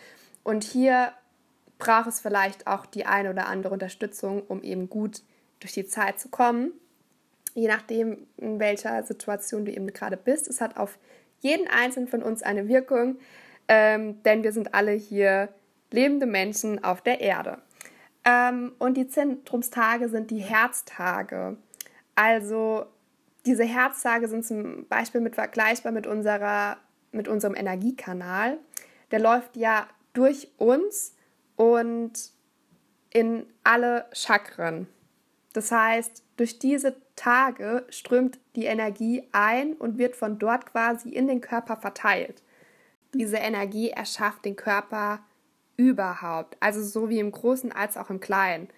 und 0.44 0.64
hier 0.64 1.12
braucht 1.78 2.08
es 2.08 2.22
vielleicht 2.22 2.68
auch 2.68 2.86
die 2.86 3.06
eine 3.06 3.30
oder 3.30 3.48
andere 3.48 3.74
Unterstützung, 3.74 4.44
um 4.48 4.64
eben 4.64 4.90
gut 4.90 5.22
durch 5.60 5.74
die 5.74 5.86
Zeit 5.86 6.20
zu 6.20 6.30
kommen. 6.30 6.72
Je 7.56 7.68
nachdem, 7.68 8.26
in 8.38 8.60
welcher 8.60 9.04
Situation 9.04 9.66
du 9.66 9.72
eben 9.72 9.88
gerade 9.88 10.18
bist. 10.18 10.48
Es 10.48 10.60
hat 10.60 10.78
auf 10.78 10.98
jeden 11.42 11.68
einzelnen 11.68 12.08
von 12.08 12.24
uns 12.24 12.42
eine 12.42 12.68
Wirkung, 12.68 13.18
ähm, 13.68 14.24
denn 14.24 14.44
wir 14.44 14.54
sind 14.54 14.74
alle 14.74 14.92
hier 14.92 15.50
lebende 15.92 16.26
Menschen 16.26 16.84
auf 16.84 17.02
der 17.02 17.22
Erde. 17.22 17.60
Ähm, 18.26 18.74
und 18.80 18.96
die 18.96 19.08
Zentrumstage 19.08 20.10
sind 20.10 20.32
die 20.32 20.40
Herztage. 20.40 21.58
Also 22.16 22.86
diese 23.46 23.64
Herztage 23.64 24.28
sind 24.28 24.46
zum 24.46 24.88
Beispiel 24.88 25.22
mit 25.22 25.36
vergleichbar 25.36 25.92
mit, 25.92 26.08
unserer, 26.08 26.78
mit 27.12 27.28
unserem 27.28 27.56
Energiekanal. 27.56 28.58
Der 29.12 29.20
läuft 29.20 29.58
ja 29.58 29.88
durch 30.14 30.50
uns 30.58 31.16
und 31.56 32.14
in 33.10 33.46
alle 33.64 34.06
Chakren. 34.14 34.88
Das 35.54 35.72
heißt, 35.72 36.24
durch 36.38 36.58
diese 36.58 36.96
Tage 37.16 37.86
strömt 37.90 38.40
die 38.56 38.66
Energie 38.66 39.28
ein 39.34 39.74
und 39.74 39.98
wird 39.98 40.16
von 40.16 40.40
dort 40.40 40.66
quasi 40.66 41.10
in 41.10 41.28
den 41.28 41.42
Körper 41.42 41.78
verteilt. 41.78 42.42
Diese 43.14 43.38
Energie 43.38 43.92
erschafft 43.92 44.46
den 44.46 44.56
Körper 44.56 45.20
überhaupt, 45.78 46.58
also 46.60 46.82
so 46.82 47.10
wie 47.10 47.20
im 47.20 47.32
Großen 47.32 47.72
als 47.72 47.98
auch 47.98 48.10
im 48.10 48.20
Kleinen. 48.20 48.70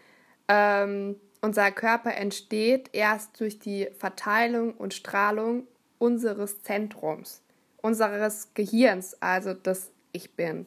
Ähm, 0.49 1.15
unser 1.45 1.71
Körper 1.71 2.15
entsteht 2.15 2.89
erst 2.91 3.39
durch 3.39 3.59
die 3.59 3.87
Verteilung 3.99 4.73
und 4.73 4.95
Strahlung 4.95 5.67
unseres 5.99 6.63
Zentrums, 6.63 7.43
unseres 7.77 8.53
Gehirns, 8.55 9.15
also 9.21 9.53
des 9.53 9.91
Ich 10.11 10.33
Bin. 10.33 10.65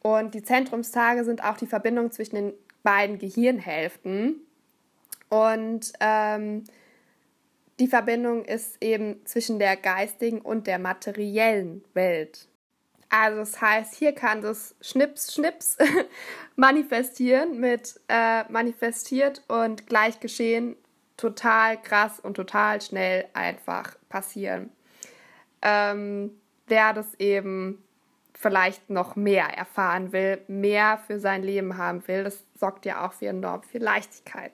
Und 0.00 0.34
die 0.34 0.42
Zentrumstage 0.42 1.24
sind 1.24 1.44
auch 1.44 1.58
die 1.58 1.66
Verbindung 1.66 2.10
zwischen 2.10 2.36
den 2.36 2.52
beiden 2.82 3.18
Gehirnhälften. 3.18 4.40
Und 5.28 5.92
ähm, 6.00 6.64
die 7.78 7.86
Verbindung 7.86 8.46
ist 8.46 8.82
eben 8.82 9.20
zwischen 9.26 9.58
der 9.58 9.76
geistigen 9.76 10.40
und 10.40 10.66
der 10.66 10.78
materiellen 10.78 11.84
Welt. 11.92 12.48
Also 13.10 13.40
das 13.40 13.60
heißt, 13.60 13.94
hier 13.96 14.14
kann 14.14 14.40
das 14.40 14.76
Schnips, 14.80 15.34
Schnips 15.34 15.76
manifestieren 16.56 17.58
mit 17.58 18.00
äh, 18.08 18.44
manifestiert 18.50 19.42
und 19.48 19.86
gleich 19.88 20.20
geschehen 20.20 20.76
total 21.16 21.80
krass 21.82 22.20
und 22.20 22.34
total 22.34 22.80
schnell 22.80 23.26
einfach 23.34 23.96
passieren. 24.08 24.70
Ähm, 25.60 26.30
wer 26.68 26.94
das 26.94 27.14
eben 27.18 27.82
vielleicht 28.32 28.88
noch 28.88 29.16
mehr 29.16 29.46
erfahren 29.46 30.12
will, 30.12 30.40
mehr 30.48 30.98
für 31.06 31.20
sein 31.20 31.42
Leben 31.42 31.76
haben 31.76 32.06
will, 32.08 32.24
das 32.24 32.42
sorgt 32.54 32.86
ja 32.86 33.04
auch 33.06 33.12
für 33.12 33.26
enorm 33.26 33.62
viel 33.64 33.82
Leichtigkeit. 33.82 34.52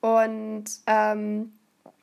Und 0.00 0.64
ähm, 0.86 1.52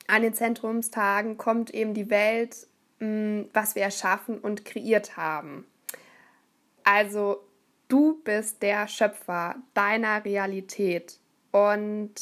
an 0.07 0.21
den 0.21 0.33
Zentrumstagen 0.33 1.37
kommt 1.37 1.69
eben 1.69 1.93
die 1.93 2.09
Welt, 2.09 2.67
was 2.99 3.75
wir 3.75 3.83
erschaffen 3.83 4.39
und 4.39 4.65
kreiert 4.65 5.15
haben. 5.17 5.65
Also 6.83 7.43
du 7.87 8.21
bist 8.23 8.61
der 8.61 8.87
Schöpfer 8.87 9.55
deiner 9.73 10.25
Realität 10.25 11.19
und 11.51 12.13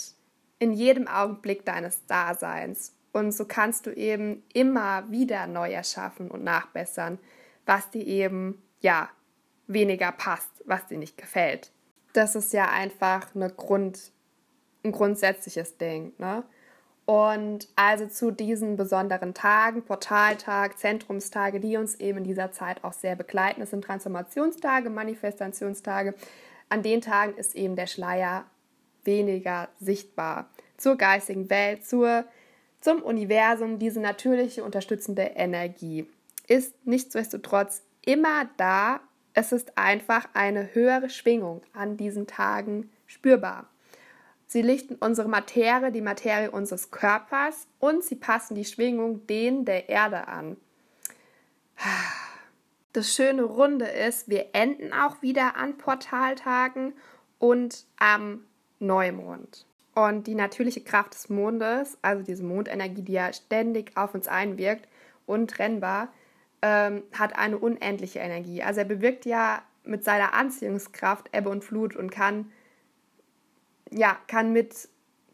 in 0.59 0.73
jedem 0.73 1.07
Augenblick 1.07 1.65
deines 1.65 2.05
Daseins. 2.05 2.93
Und 3.13 3.31
so 3.31 3.45
kannst 3.45 3.85
du 3.85 3.91
eben 3.91 4.43
immer 4.53 5.09
wieder 5.09 5.47
neu 5.47 5.71
erschaffen 5.71 6.29
und 6.29 6.43
nachbessern, 6.43 7.17
was 7.65 7.89
dir 7.89 8.05
eben, 8.05 8.61
ja, 8.79 9.09
weniger 9.67 10.11
passt, 10.11 10.49
was 10.65 10.85
dir 10.87 10.97
nicht 10.97 11.17
gefällt. 11.17 11.71
Das 12.13 12.35
ist 12.35 12.53
ja 12.53 12.69
einfach 12.69 13.35
eine 13.35 13.49
Grund, 13.49 14.11
ein 14.83 14.91
grundsätzliches 14.91 15.77
Ding. 15.77 16.13
Ne? 16.17 16.43
Und 17.07 17.69
also 17.77 18.05
zu 18.07 18.31
diesen 18.31 18.75
besonderen 18.75 19.33
Tagen, 19.33 19.83
Portaltag, 19.83 20.77
Zentrumstage, 20.77 21.61
die 21.61 21.77
uns 21.77 21.95
eben 21.95 22.17
in 22.17 22.23
dieser 22.25 22.51
Zeit 22.51 22.83
auch 22.83 22.91
sehr 22.91 23.15
begleiten. 23.15 23.61
Es 23.61 23.69
sind 23.69 23.85
Transformationstage, 23.85 24.89
Manifestationstage. 24.89 26.15
An 26.67 26.83
den 26.83 26.99
Tagen 26.99 27.37
ist 27.37 27.55
eben 27.55 27.77
der 27.77 27.87
Schleier 27.87 28.43
weniger 29.05 29.69
sichtbar. 29.79 30.49
Zur 30.75 30.97
geistigen 30.97 31.49
Welt, 31.49 31.85
zur, 31.85 32.25
zum 32.81 33.01
Universum, 33.01 33.79
diese 33.79 34.01
natürliche 34.01 34.65
unterstützende 34.65 35.21
Energie 35.21 36.07
ist 36.45 36.75
nichtsdestotrotz 36.85 37.83
immer 38.05 38.49
da. 38.57 38.99
Es 39.33 39.53
ist 39.53 39.77
einfach 39.77 40.27
eine 40.33 40.75
höhere 40.75 41.09
Schwingung 41.09 41.61
an 41.71 41.95
diesen 41.95 42.27
Tagen 42.27 42.89
spürbar. 43.05 43.69
Sie 44.47 44.61
lichten 44.61 44.95
unsere 44.95 45.27
Materie, 45.27 45.91
die 45.91 46.01
Materie 46.01 46.49
unseres 46.49 46.89
Körpers 46.89 47.67
und 47.79 48.03
sie 48.03 48.15
passen 48.15 48.55
die 48.55 48.65
Schwingung 48.65 49.27
denen 49.27 49.65
der 49.65 49.89
Erde 49.89 50.27
an. 50.29 50.55
Das 52.93 53.13
schöne 53.13 53.43
Runde 53.43 53.85
ist, 53.85 54.29
wir 54.29 54.47
enden 54.53 54.93
auch 54.93 55.21
wieder 55.21 55.57
an 55.57 55.77
Portaltagen 55.77 56.93
und 57.39 57.85
am 57.99 58.45
Neumond. 58.79 59.65
Und 59.93 60.27
die 60.27 60.35
natürliche 60.35 60.81
Kraft 60.81 61.13
des 61.13 61.29
Mondes, 61.29 61.97
also 62.01 62.23
diese 62.23 62.43
Mondenergie, 62.43 63.01
die 63.01 63.13
ja 63.13 63.33
ständig 63.33 63.97
auf 63.97 64.13
uns 64.13 64.27
einwirkt, 64.27 64.87
untrennbar, 65.25 66.13
ähm, 66.61 67.03
hat 67.13 67.37
eine 67.37 67.57
unendliche 67.57 68.19
Energie. 68.19 68.63
Also 68.63 68.79
er 68.79 68.85
bewirkt 68.85 69.25
ja 69.25 69.61
mit 69.83 70.03
seiner 70.03 70.33
Anziehungskraft 70.33 71.29
Ebbe 71.33 71.49
und 71.49 71.63
Flut 71.63 71.95
und 71.95 72.11
kann, 72.11 72.51
ja, 73.91 74.17
kann 74.27 74.53
mit 74.53 74.89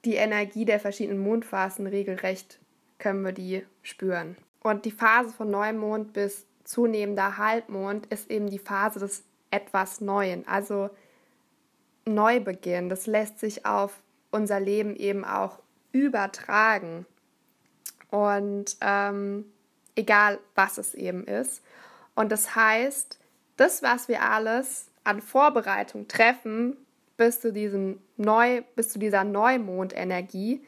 die 0.05 0.15
Energie 0.15 0.65
der 0.65 0.79
verschiedenen 0.79 1.19
Mondphasen 1.19 1.87
regelrecht, 1.87 2.59
können 2.99 3.23
wir 3.23 3.31
die 3.31 3.65
spüren. 3.81 4.37
Und 4.61 4.85
die 4.85 4.91
Phase 4.91 5.33
von 5.33 5.49
Neumond 5.49 6.13
bis 6.13 6.45
zunehmender 6.63 7.37
Halbmond 7.37 8.05
ist 8.07 8.29
eben 8.31 8.49
die 8.49 8.59
Phase 8.59 8.99
des 8.99 9.23
etwas 9.51 10.01
Neuen, 10.01 10.47
also 10.47 10.89
Neubeginn. 12.05 12.89
Das 12.89 13.07
lässt 13.07 13.39
sich 13.39 13.65
auf 13.65 14.01
unser 14.31 14.59
Leben 14.59 14.95
eben 14.95 15.23
auch 15.25 15.59
übertragen. 15.91 17.05
Und 18.09 18.77
ähm, 18.81 19.45
egal 19.95 20.39
was 20.55 20.77
es 20.77 20.93
eben 20.93 21.25
ist. 21.25 21.61
Und 22.15 22.31
das 22.31 22.55
heißt, 22.55 23.19
das, 23.57 23.83
was 23.83 24.07
wir 24.07 24.21
alles 24.23 24.89
an 25.03 25.21
Vorbereitung 25.21 26.07
treffen, 26.07 26.77
bis 27.17 27.41
zu, 27.41 27.51
diesem 27.53 27.99
Neu, 28.17 28.63
bis 28.75 28.89
zu 28.89 28.99
dieser 28.99 29.23
Neumondenergie, 29.23 30.65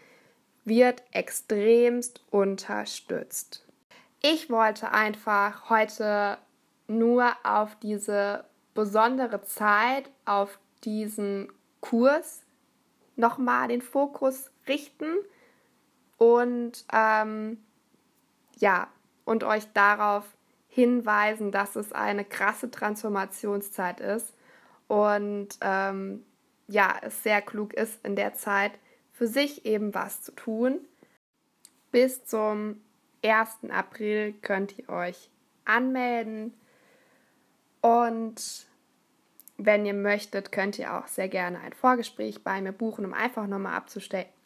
wird 0.64 1.04
extremst 1.12 2.24
unterstützt. 2.32 3.66
Ich 4.22 4.50
wollte 4.50 4.92
einfach 4.92 5.70
heute 5.70 6.38
nur 6.88 7.32
auf 7.44 7.76
diese 7.80 8.46
besondere 8.74 9.44
Zeit, 9.44 10.10
auf 10.26 10.60
diesen 10.84 11.52
Kurs 11.82 12.42
nochmal 13.16 13.68
den 13.68 13.82
Fokus 13.82 14.50
richten 14.68 15.14
und 16.18 16.86
ähm, 16.92 17.64
ja, 18.58 18.88
und 19.26 19.44
euch 19.44 19.72
darauf 19.74 20.26
hinweisen, 20.68 21.52
dass 21.52 21.76
es 21.76 21.94
eine 21.94 22.26
krasse 22.26 22.72
Transformationszeit 22.72 24.00
ist 24.00 24.34
und 24.88 25.50
ähm, 25.62 26.26
ja, 26.68 26.96
es 27.02 27.24
sehr 27.24 27.42
klug 27.42 27.74
ist, 27.74 28.04
in 28.06 28.16
der 28.16 28.34
Zeit 28.34 28.72
für 29.12 29.28
sich 29.28 29.66
eben 29.66 29.94
was 29.94 30.22
zu 30.22 30.32
tun. 30.34 30.80
Bis 31.92 32.26
zum 32.26 32.82
1. 33.24 33.70
April 33.70 34.34
könnt 34.42 34.78
ihr 34.78 34.90
euch 34.90 35.30
anmelden 35.64 36.54
und 37.82 38.68
wenn 39.58 39.86
ihr 39.86 39.94
möchtet, 39.94 40.52
könnt 40.52 40.78
ihr 40.80 40.98
auch 40.98 41.08
sehr 41.08 41.30
gerne 41.30 41.60
ein 41.62 41.74
Vorgespräch 41.74 42.44
bei 42.44 42.60
mir 42.62 42.74
buchen, 42.74 43.06
um 43.06 43.14
einfach 43.14 43.48
nochmal 43.48 43.82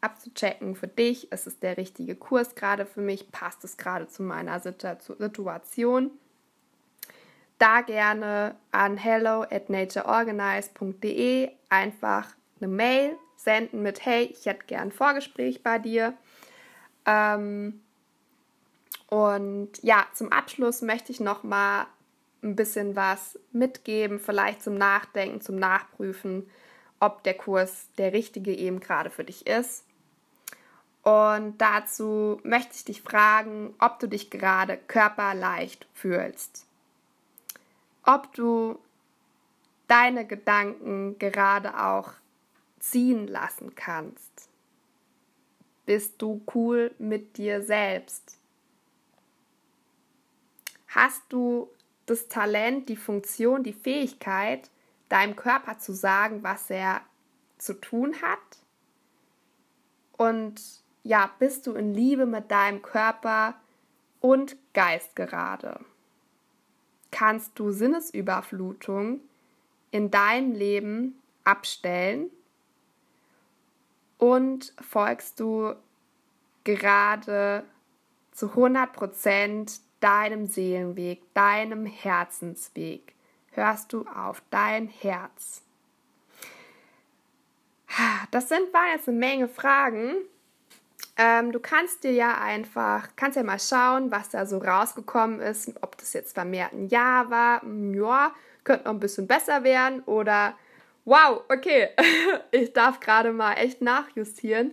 abzuchecken 0.02 0.76
für 0.76 0.88
dich, 0.88 1.32
ist 1.32 1.48
es 1.48 1.60
der 1.60 1.78
richtige 1.78 2.16
Kurs 2.16 2.54
gerade 2.54 2.86
für 2.86 3.02
mich, 3.02 3.32
passt 3.32 3.64
es 3.64 3.78
gerade 3.78 4.08
zu 4.08 4.22
meiner 4.22 4.60
Situation. 4.60 6.12
Da 7.60 7.82
gerne 7.82 8.56
an 8.72 8.96
hello 8.96 9.42
at 9.42 9.70
natureorganize.de 9.70 11.52
einfach 11.68 12.34
eine 12.62 12.68
Mail 12.70 13.18
senden 13.36 13.82
mit 13.82 14.06
Hey, 14.06 14.34
ich 14.34 14.46
hätte 14.46 14.66
gern 14.66 14.84
ein 14.84 14.92
Vorgespräch 14.94 15.62
bei 15.62 15.78
dir. 15.78 16.14
Ähm, 17.06 17.82
und 19.08 19.72
ja, 19.82 20.08
zum 20.14 20.32
Abschluss 20.32 20.82
möchte 20.82 21.12
ich 21.12 21.20
nochmal 21.20 21.86
ein 22.42 22.56
bisschen 22.56 22.96
was 22.96 23.38
mitgeben, 23.52 24.20
vielleicht 24.20 24.64
zum 24.64 24.76
Nachdenken, 24.76 25.42
zum 25.42 25.58
Nachprüfen, 25.58 26.50
ob 27.02 27.24
der 27.24 27.34
Kurs 27.34 27.90
der 27.98 28.14
richtige 28.14 28.56
eben 28.56 28.80
gerade 28.80 29.10
für 29.10 29.26
dich 29.26 29.46
ist. 29.46 29.84
Und 31.04 31.58
dazu 31.58 32.40
möchte 32.44 32.76
ich 32.76 32.86
dich 32.86 33.02
fragen, 33.02 33.74
ob 33.80 34.00
du 34.00 34.08
dich 34.08 34.30
gerade 34.30 34.78
körperleicht 34.78 35.88
fühlst. 35.94 36.69
Ob 38.12 38.34
du 38.34 38.80
deine 39.88 40.26
Gedanken 40.26 41.20
gerade 41.20 41.80
auch 41.80 42.14
ziehen 42.80 43.28
lassen 43.28 43.76
kannst. 43.76 44.50
Bist 45.86 46.20
du 46.20 46.42
cool 46.56 46.96
mit 46.98 47.38
dir 47.38 47.62
selbst? 47.62 48.40
Hast 50.88 51.22
du 51.30 51.70
das 52.08 52.28
Talent, 52.28 52.90
die 52.90 52.96
Funktion, 52.96 53.62
die 53.62 53.74
Fähigkeit, 53.74 54.72
deinem 55.10 55.36
Körper 55.36 55.78
zu 55.78 55.94
sagen, 55.94 56.42
was 56.42 56.72
er 56.72 57.02
zu 57.60 57.74
tun 57.80 58.16
hat. 58.24 58.40
Und 60.18 60.60
ja, 61.04 61.30
bist 61.38 61.68
du 61.68 61.74
in 61.74 61.94
Liebe 61.94 62.26
mit 62.26 62.50
deinem 62.50 62.82
Körper 62.82 63.56
und 64.20 64.56
Geist 64.74 65.16
gerade? 65.16 65.80
Kannst 67.12 67.58
du 67.58 67.72
Sinnesüberflutung 67.72 69.22
in 69.92 70.12
deinem 70.12 70.54
Leben 70.54 71.20
abstellen? 71.44 72.30
Und 74.18 74.74
folgst 74.82 75.40
du 75.40 75.74
gerade 76.64 77.64
zu 78.32 78.50
100 78.50 78.94
Prozent 78.94 79.80
deinem 80.02 80.46
Seelenweg, 80.46 81.22
deinem 81.34 81.86
Herzensweg? 81.86 83.14
Hörst 83.52 83.94
du 83.94 84.06
auf 84.08 84.44
dein 84.50 84.88
Herz? 84.88 85.64
Das 88.32 88.50
sind, 88.50 88.72
waren 88.74 88.92
jetzt 88.94 89.08
eine 89.08 89.18
Menge 89.18 89.48
Fragen. 89.48 90.16
Ähm, 91.22 91.52
du 91.52 91.60
kannst 91.60 92.06
dir 92.06 92.14
ja 92.14 92.40
einfach, 92.40 93.10
kannst 93.18 93.36
ja 93.36 93.44
mal 93.44 93.60
schauen, 93.60 94.10
was 94.10 94.30
da 94.30 94.46
so 94.46 94.58
rausgekommen 94.58 95.42
ist, 95.42 95.74
ob 95.82 95.98
das 95.98 96.14
jetzt 96.14 96.34
vermehrt 96.34 96.72
ein 96.72 96.88
Ja 96.88 97.30
war, 97.30 97.62
hm, 97.62 97.94
ja, 97.94 98.34
könnte 98.64 98.86
noch 98.86 98.94
ein 98.94 99.02
bisschen 99.02 99.28
besser 99.28 99.66
werden 99.66 100.02
oder 100.04 100.54
wow, 101.04 101.42
okay, 101.50 101.90
ich 102.52 102.72
darf 102.72 103.02
gerade 103.02 103.34
mal 103.34 103.56
echt 103.56 103.82
nachjustieren. 103.82 104.72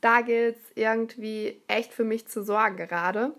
Da 0.00 0.20
gilt 0.20 0.58
es 0.58 0.62
irgendwie 0.76 1.60
echt 1.66 1.92
für 1.92 2.04
mich 2.04 2.28
zu 2.28 2.44
sorgen 2.44 2.76
gerade. 2.76 3.34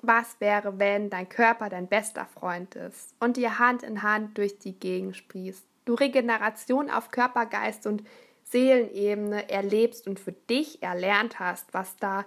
Was 0.00 0.40
wäre, 0.40 0.78
wenn 0.78 1.10
dein 1.10 1.28
Körper 1.28 1.68
dein 1.68 1.88
bester 1.88 2.26
Freund 2.26 2.76
ist 2.76 3.16
und 3.18 3.36
dir 3.36 3.58
Hand 3.58 3.82
in 3.82 4.04
Hand 4.04 4.38
durch 4.38 4.60
die 4.60 4.78
Gegend 4.78 5.16
sprießt? 5.16 5.66
Du 5.86 5.94
Regeneration 5.94 6.88
auf 6.88 7.10
Körper, 7.10 7.46
Geist 7.46 7.84
und 7.84 8.04
Seelenebene 8.50 9.50
erlebst 9.50 10.06
und 10.06 10.18
für 10.18 10.32
dich 10.32 10.82
erlernt 10.82 11.38
hast, 11.38 11.72
was 11.74 11.96
da 11.96 12.24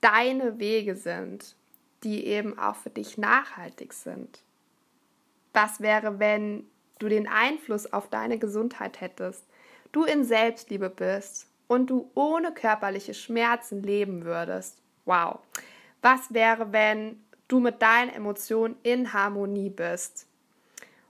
deine 0.00 0.58
Wege 0.58 0.96
sind, 0.96 1.56
die 2.02 2.26
eben 2.26 2.58
auch 2.58 2.76
für 2.76 2.90
dich 2.90 3.18
nachhaltig 3.18 3.92
sind. 3.92 4.42
Was 5.52 5.80
wäre, 5.80 6.18
wenn 6.18 6.66
du 6.98 7.08
den 7.08 7.28
Einfluss 7.28 7.92
auf 7.92 8.08
deine 8.08 8.38
Gesundheit 8.38 9.00
hättest, 9.00 9.44
du 9.92 10.04
in 10.04 10.24
Selbstliebe 10.24 10.90
bist 10.90 11.48
und 11.68 11.88
du 11.88 12.10
ohne 12.14 12.52
körperliche 12.52 13.14
Schmerzen 13.14 13.82
leben 13.82 14.24
würdest? 14.24 14.82
Wow. 15.04 15.40
Was 16.02 16.32
wäre, 16.34 16.72
wenn 16.72 17.22
du 17.48 17.60
mit 17.60 17.80
deinen 17.80 18.10
Emotionen 18.10 18.76
in 18.82 19.12
Harmonie 19.12 19.70
bist? 19.70 20.26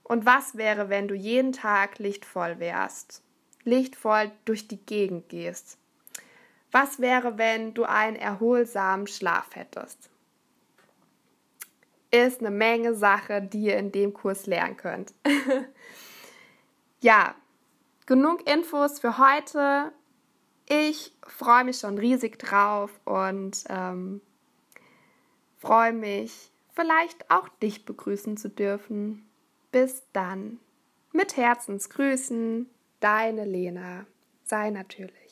Und 0.03 0.25
was 0.25 0.55
wäre, 0.55 0.89
wenn 0.89 1.07
du 1.07 1.15
jeden 1.15 1.51
Tag 1.51 1.99
lichtvoll 1.99 2.59
wärst? 2.59 3.21
Lichtvoll 3.67 4.31
durch 4.45 4.67
die 4.67 4.83
Gegend 4.83 5.29
gehst? 5.29 5.77
Was 6.71 6.99
wäre, 6.99 7.37
wenn 7.37 7.73
du 7.73 7.83
einen 7.83 8.15
erholsamen 8.15 9.07
Schlaf 9.07 9.55
hättest? 9.55 10.09
Ist 12.09 12.39
eine 12.39 12.51
Menge 12.51 12.95
Sache, 12.95 13.41
die 13.41 13.63
ihr 13.63 13.77
in 13.77 13.91
dem 13.91 14.13
Kurs 14.13 14.45
lernen 14.45 14.77
könnt. 14.77 15.13
ja, 17.01 17.35
genug 18.05 18.49
Infos 18.49 18.99
für 18.99 19.17
heute. 19.17 19.91
Ich 20.69 21.13
freue 21.25 21.65
mich 21.65 21.79
schon 21.79 21.97
riesig 21.97 22.39
drauf 22.39 22.91
und 23.03 23.65
ähm, 23.69 24.21
freue 25.57 25.93
mich, 25.93 26.51
vielleicht 26.73 27.29
auch 27.29 27.49
dich 27.49 27.85
begrüßen 27.85 28.37
zu 28.37 28.49
dürfen. 28.49 29.27
Bis 29.71 30.03
dann. 30.13 30.59
Mit 31.11 31.35
Herzensgrüßen, 31.35 32.69
deine 32.99 33.45
Lena. 33.45 34.05
Sei 34.43 34.69
natürlich. 34.69 35.26